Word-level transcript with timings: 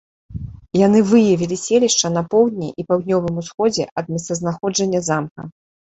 Яны 0.79 0.99
выявілі 1.11 1.57
селішча 1.65 2.07
на 2.17 2.23
поўдні 2.31 2.69
і 2.79 2.85
паўднёвым 2.93 3.35
усходзе 3.43 3.83
ад 4.03 4.13
месцазнаходжання 4.15 4.99
замка. 5.11 5.41